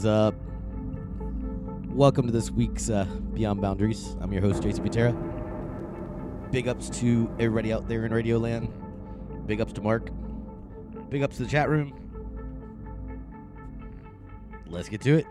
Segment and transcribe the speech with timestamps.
[0.00, 0.34] is up?
[1.88, 3.04] Welcome to this week's uh,
[3.34, 4.16] Beyond Boundaries.
[4.22, 6.50] I'm your host, Jayson Butera.
[6.50, 8.72] Big ups to everybody out there in Radio Land.
[9.46, 10.08] Big ups to Mark.
[11.10, 11.92] Big ups to the chat room.
[14.68, 15.26] Let's get to it.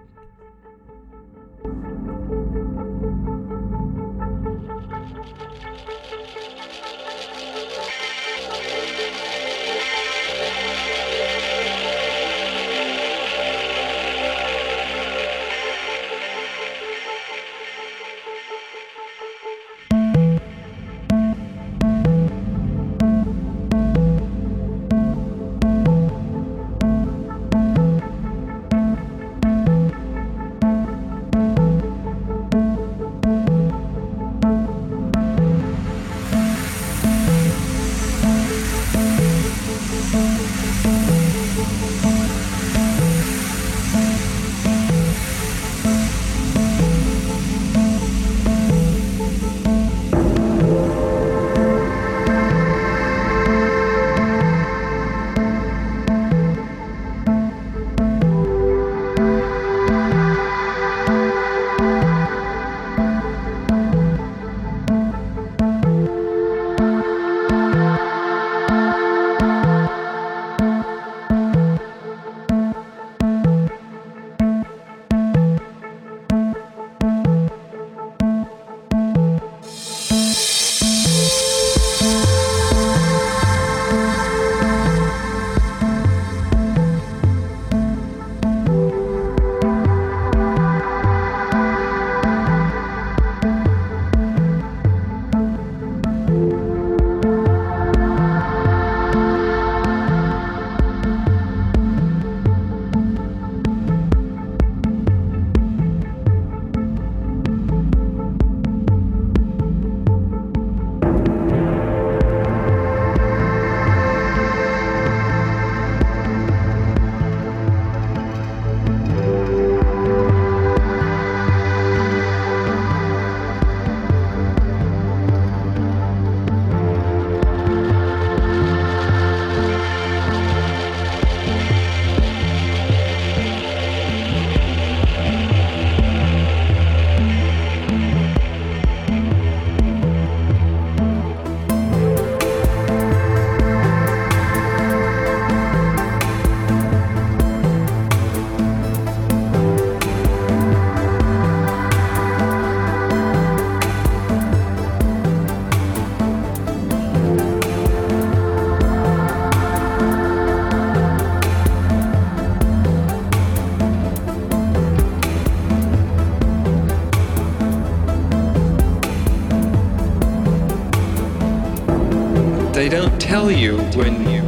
[173.29, 174.41] Tell you when you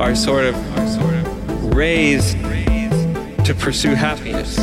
[0.00, 2.38] are sort of raised
[3.44, 4.54] to pursue happiness.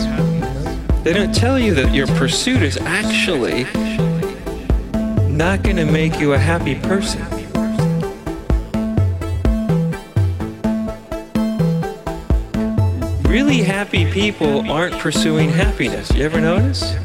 [1.04, 3.66] They don't tell you that your pursuit is actually
[5.28, 7.22] not going to make you a happy person.
[13.24, 16.10] Really happy people aren't pursuing happiness.
[16.16, 16.96] You ever notice?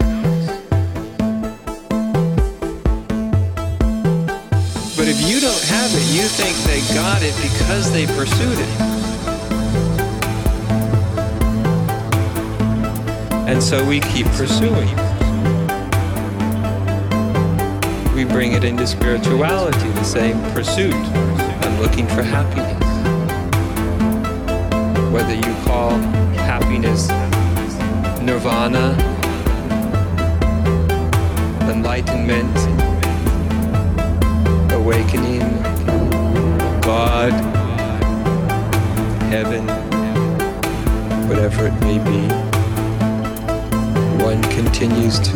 [6.17, 8.81] You think they got it because they pursued it.
[13.47, 14.89] And so we keep pursuing.
[18.15, 20.95] We bring it into spirituality, the same pursuit.
[20.95, 22.83] I'm looking for happiness.
[25.13, 25.91] Whether you call
[26.49, 27.11] happiness
[28.23, 28.97] nirvana,
[31.71, 32.57] enlightenment,
[34.73, 35.43] awakening,
[36.87, 37.33] God,
[39.23, 39.67] heaven,
[41.29, 42.29] whatever it may be,
[44.23, 45.33] one continues to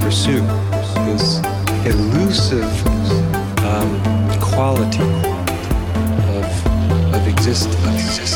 [0.00, 0.42] pursue
[1.04, 1.40] this
[1.84, 2.70] elusive
[3.64, 3.90] um,
[4.40, 5.02] quality
[6.38, 6.46] of,
[7.12, 8.29] of existence.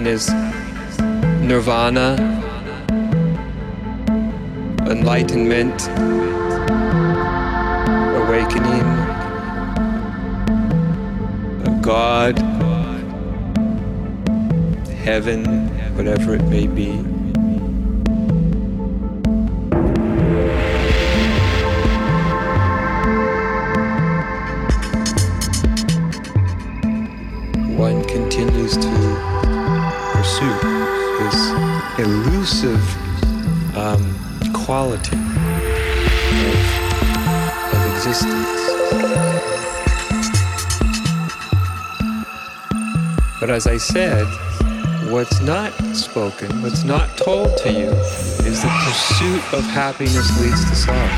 [0.00, 0.30] Happiness
[1.42, 2.16] nirvana,
[4.88, 5.88] enlightenment,
[8.16, 8.86] awakening,
[11.82, 12.38] God,
[15.04, 17.09] heaven, whatever it may be.
[34.70, 35.24] Quality of,
[37.74, 38.60] of existence.
[43.40, 44.28] But as I said,
[45.10, 47.90] what's not spoken, what's not told to you,
[48.46, 51.08] is the pursuit of happiness leads to sorrow.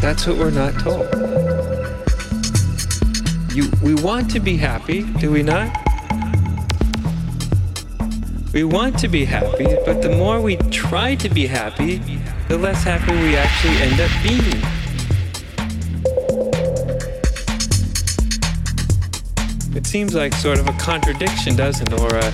[0.00, 1.12] That's what we're not told.
[3.52, 5.83] You, we want to be happy, do we not?
[8.54, 11.96] We want to be happy, but the more we try to be happy,
[12.46, 14.62] the less happy we actually end up being.
[19.76, 22.00] It seems like sort of a contradiction, doesn't it?
[22.00, 22.32] Or a,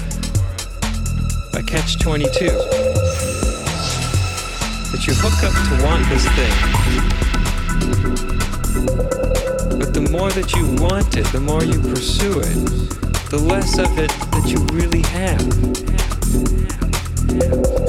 [1.59, 2.49] a catch 22.
[4.91, 6.53] That you hook up to want this thing.
[9.79, 12.91] But the more that you want it, the more you pursue it,
[13.31, 15.90] the less of it that you really have.
[17.33, 17.80] What's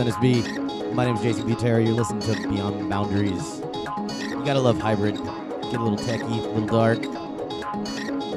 [0.00, 0.94] up, NSB?
[0.94, 1.84] My name is Jayson Butera.
[1.84, 3.60] You're listening to Beyond Boundaries.
[4.30, 5.16] You gotta love hybrid.
[5.16, 6.98] Get a little techy, a little dark.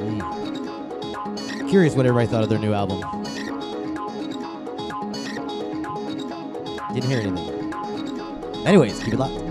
[0.02, 1.68] Mm.
[1.68, 3.00] Curious what everybody thought of their new album.
[6.92, 7.74] Didn't hear anything.
[8.66, 9.43] Anyways, keep it locked.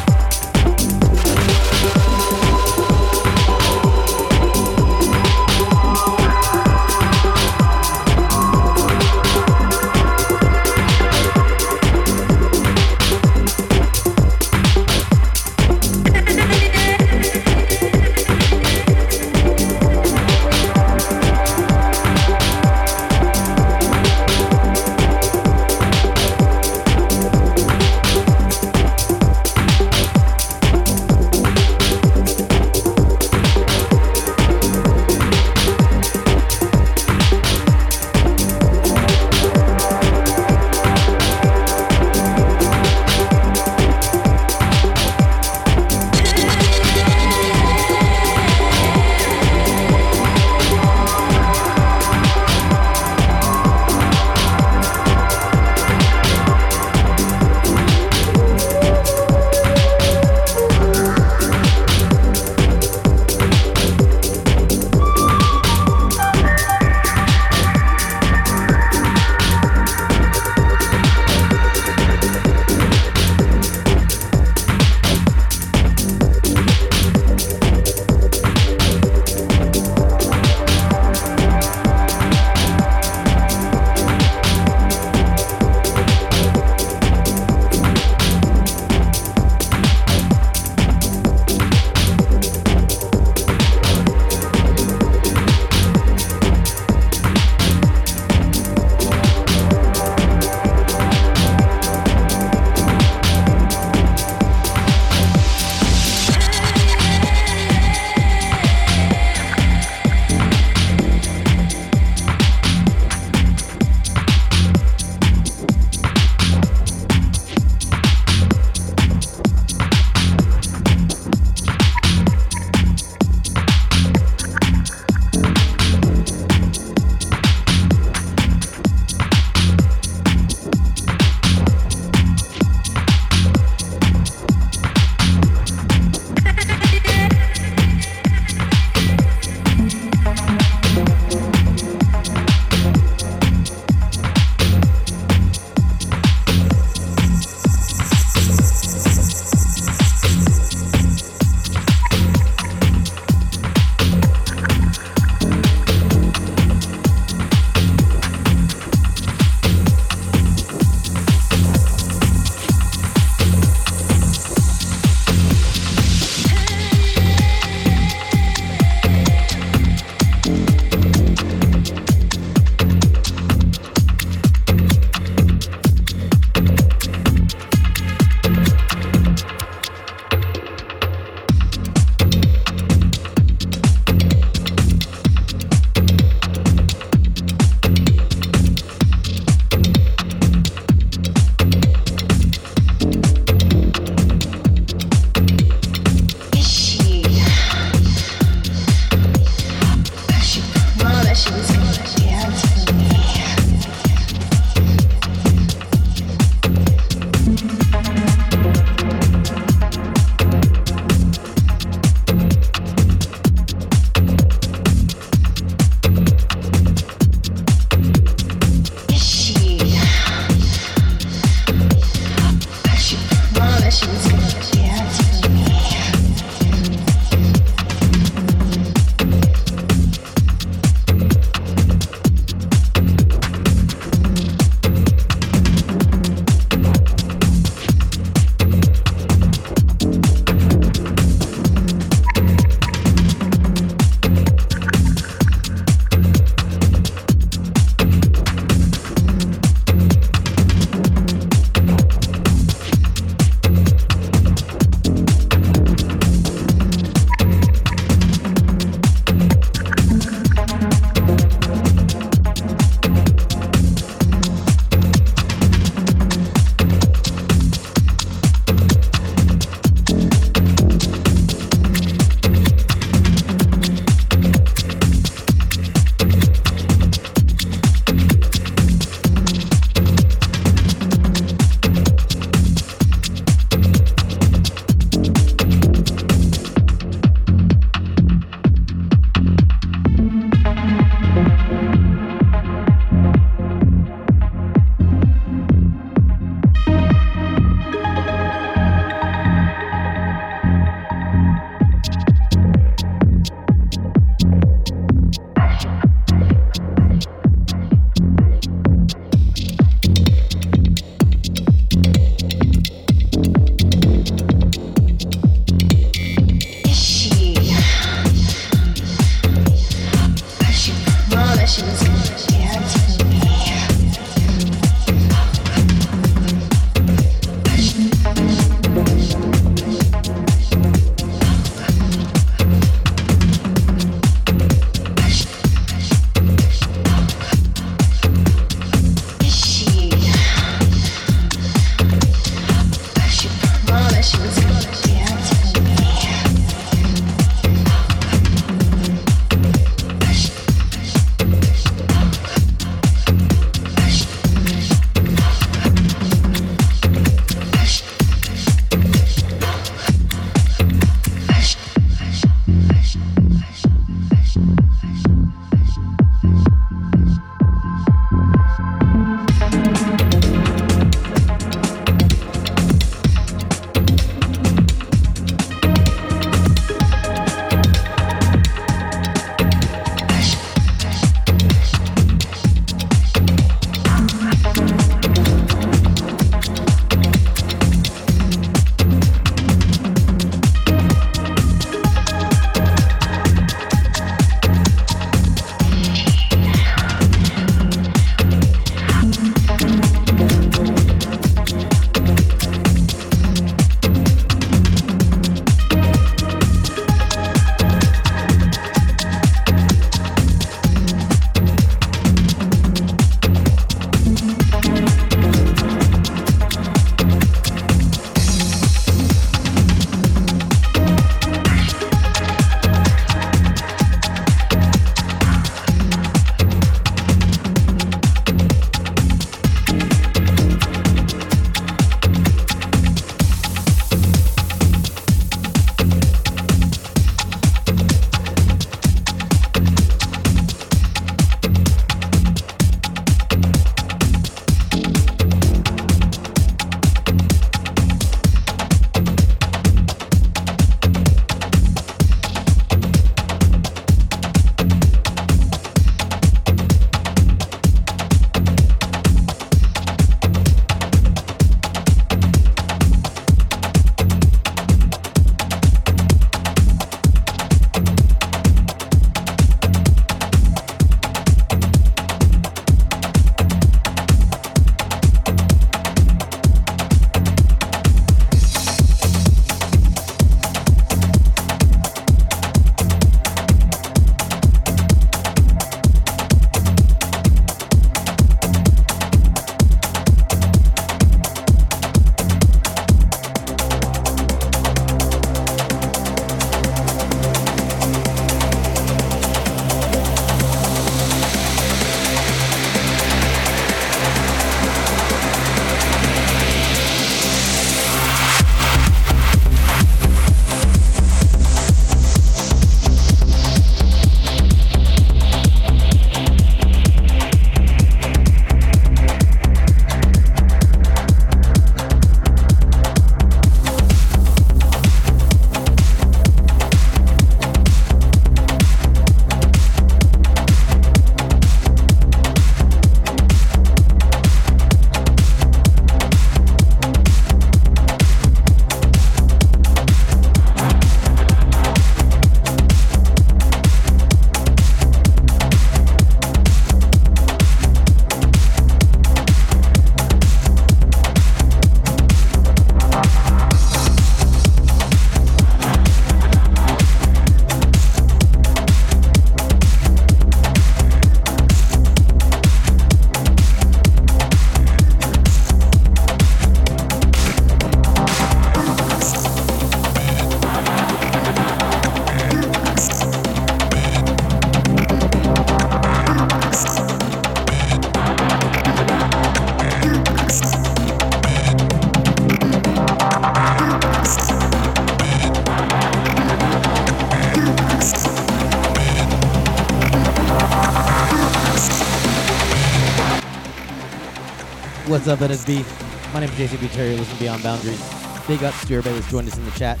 [595.20, 596.32] What's up, NSB?
[596.32, 597.14] My name is Jayson Butera.
[597.14, 598.02] Listen to Beyond Boundaries.
[598.48, 600.00] Big ups to everybody that's joined us in the chat.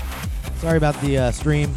[0.56, 1.76] Sorry about the uh, stream.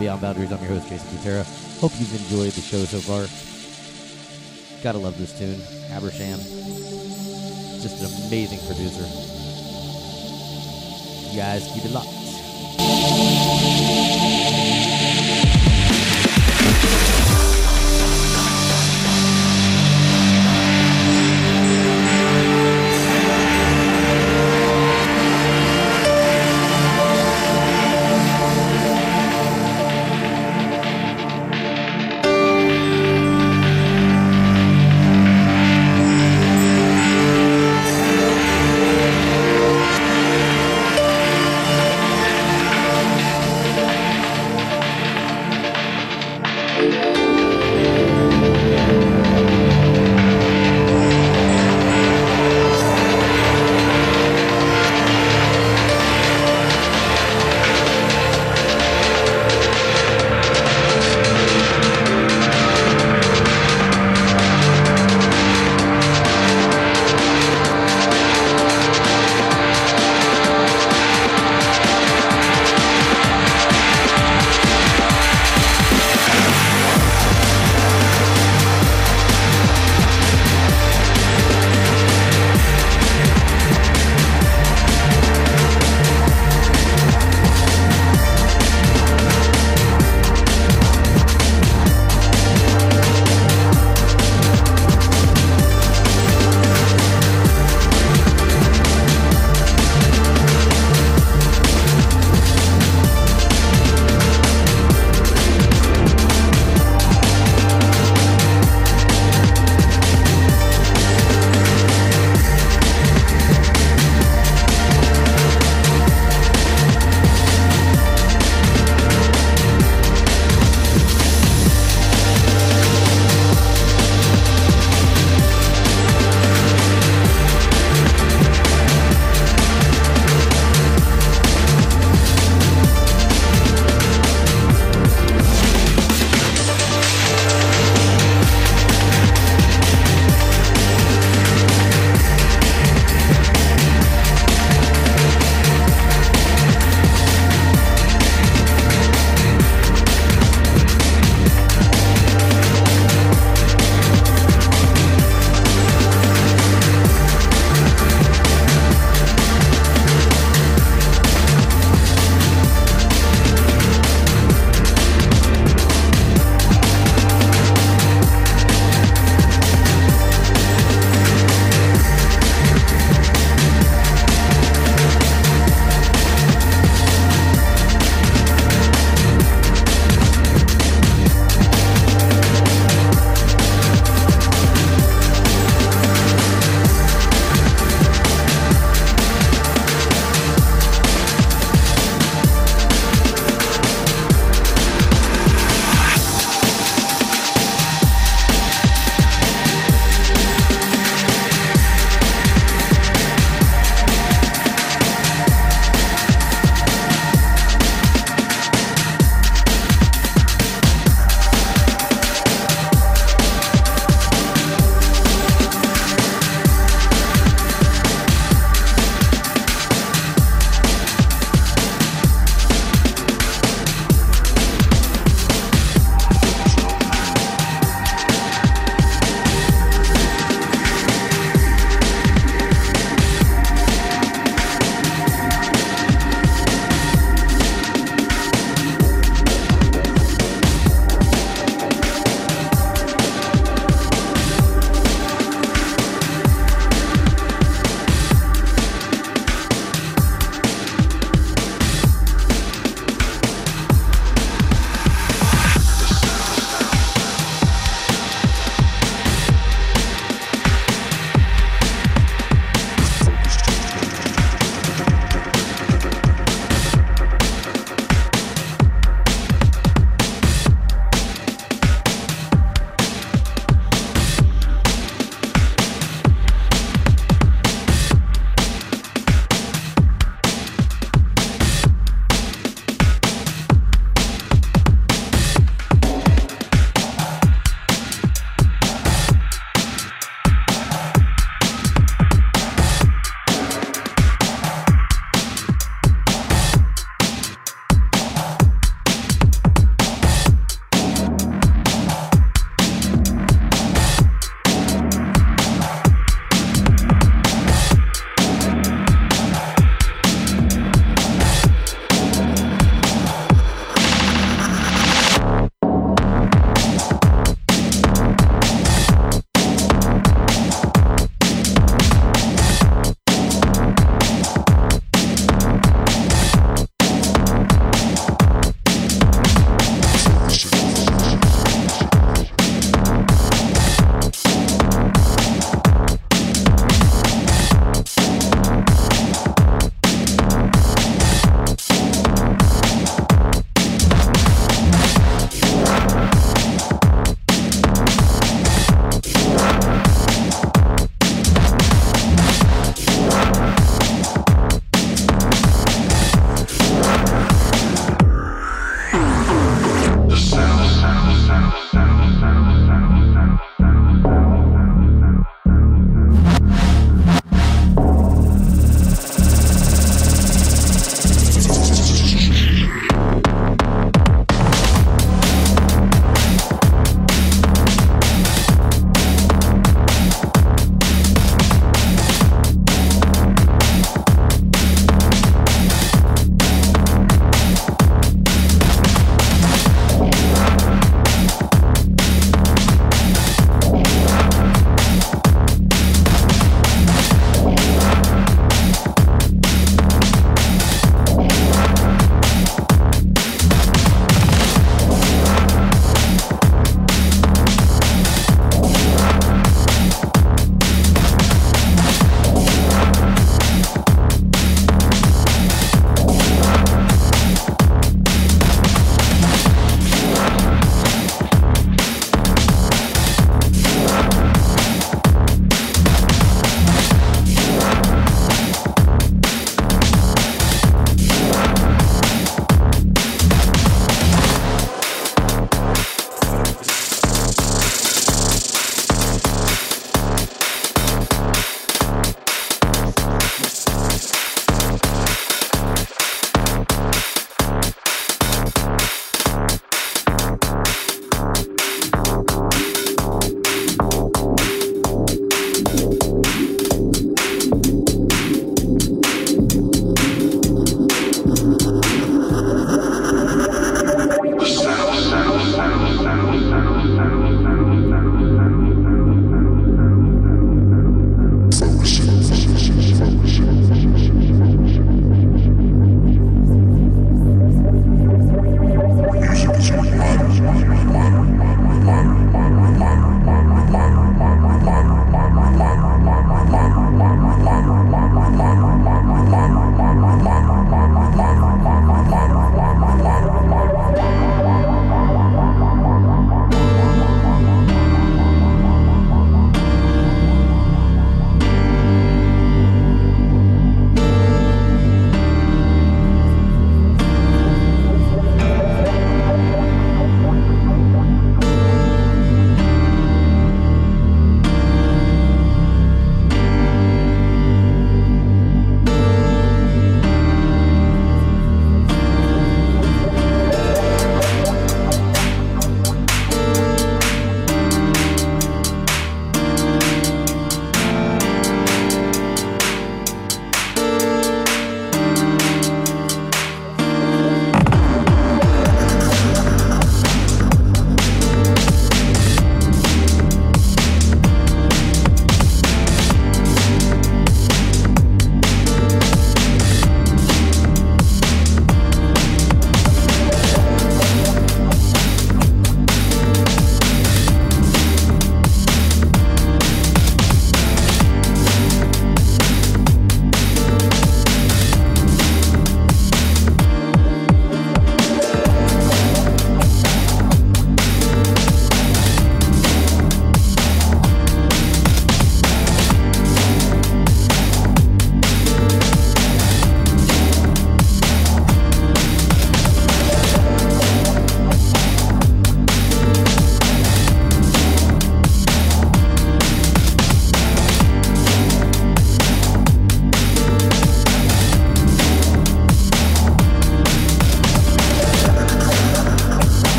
[0.00, 0.50] Beyond Boundaries.
[0.50, 1.44] I'm your host, Jayson Butera.
[1.78, 3.28] Hope you've enjoyed the show so far.
[4.82, 5.60] Gotta love this tune.
[5.90, 6.38] Habersham.
[7.82, 9.04] Just an amazing producer.
[11.30, 12.08] You guys keep it locked.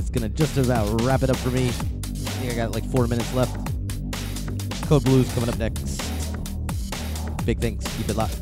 [0.00, 1.68] That's gonna just about wrap it up for me.
[1.68, 3.54] I think I got like four minutes left.
[4.86, 6.00] Code Blues coming up next.
[7.44, 7.84] Big thanks.
[7.98, 8.39] Keep it locked.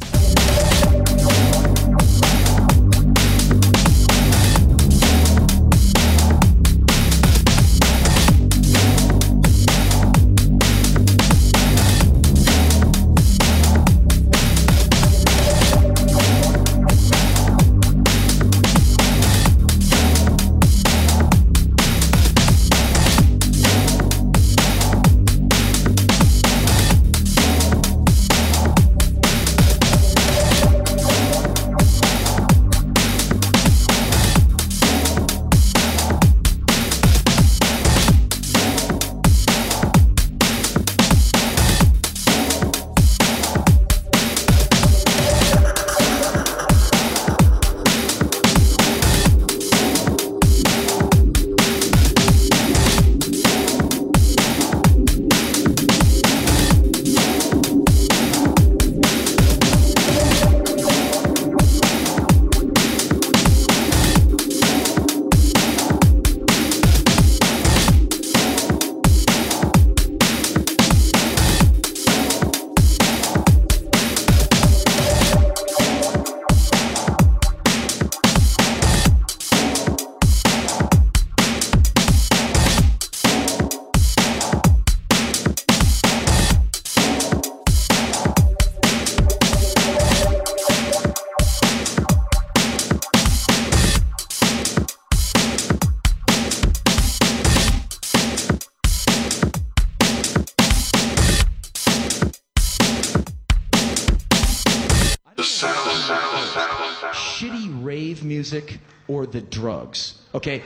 [109.33, 110.15] The drugs?
[110.35, 110.63] Okay.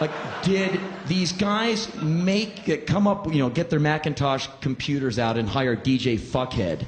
[0.00, 0.10] Like,
[0.42, 5.48] did these guys make it come up, you know, get their Macintosh computers out and
[5.48, 6.84] hire DJ Fuckhead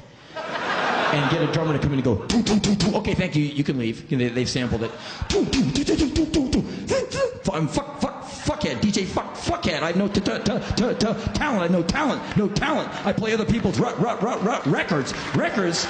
[1.13, 3.35] and get a drummer to come in and go, "Doo, doo, doo, doo." okay, thank
[3.35, 4.09] you, you can leave.
[4.09, 4.91] They, they've sampled it.
[5.29, 9.33] "Doo, doo, doo, doo, doo, doo, doo, doo." I'm um, fuck, fuck, fuckhead, DJ fuck,
[9.35, 9.81] fuckhead.
[9.81, 11.61] I know t- t- t- t- t- talent.
[11.61, 12.21] I know talent.
[12.35, 12.89] No talent.
[13.05, 15.13] I play other people's rut, rut, rut, rut records.
[15.33, 15.87] Records.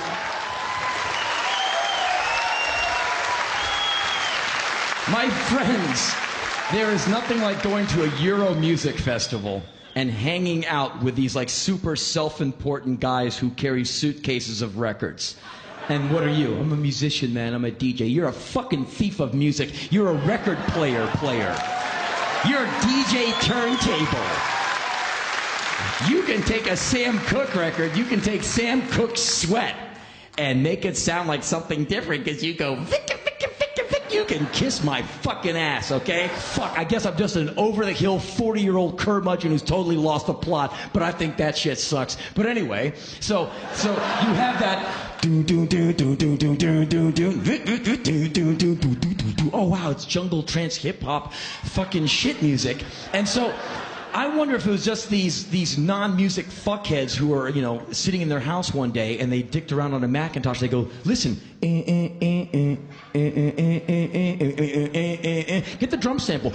[5.12, 6.14] My friends,
[6.74, 9.64] there is nothing like going to a Euro music festival
[9.96, 15.38] and hanging out with these like super self-important guys who carry suitcases of records.
[15.88, 16.58] And what are you?
[16.58, 17.54] I'm a musician, man.
[17.54, 18.14] I'm a DJ.
[18.14, 19.94] You're a fucking thief of music.
[19.94, 21.56] You're a record player player.
[22.46, 24.28] You're a DJ turntable.
[26.10, 29.74] You can take a Sam Cooke record, you can take Sam Cooke's sweat
[30.38, 33.87] and make it sound like something different because you go, Vicka, Vicka, Vicka.
[34.12, 36.30] You can kiss my fucking ass, okay?
[36.30, 39.98] Fuck, I guess I'm just an over the hill 40 year old curmudgeon who's totally
[39.98, 42.18] lost the plot, but I think that shit sucks.
[42.36, 45.04] But anyway, so so you have that.
[49.54, 52.84] Oh wow, it's jungle trance hip hop fucking shit music.
[53.14, 53.54] And so
[54.14, 58.22] I wonder if it was just these these non-music fuckheads who are you know sitting
[58.22, 60.60] in their house one day and they dicked around on a Macintosh.
[60.60, 62.80] They go, listen, hit
[65.92, 66.52] the drum sample.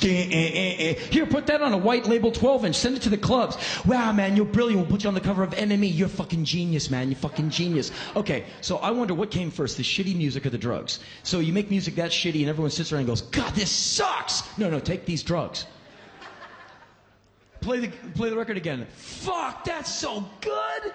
[0.00, 2.76] Here, put that on a white label 12 inch.
[2.76, 3.58] Send it to the clubs.
[3.84, 4.80] Wow, man, you're brilliant.
[4.80, 5.94] We'll put you on the cover of NME.
[5.94, 7.08] You're fucking genius, man.
[7.08, 7.92] You're fucking genius.
[8.16, 11.00] Okay, so I wonder what came first, the shitty music or the drugs.
[11.22, 14.42] So you make music that shitty, and everyone sits around and goes, God, this sucks.
[14.56, 15.66] No, no, take these drugs.
[17.60, 18.86] Play the, play the record again.
[18.96, 20.94] Fuck, that's so good.